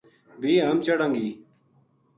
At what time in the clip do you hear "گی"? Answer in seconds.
1.15-1.27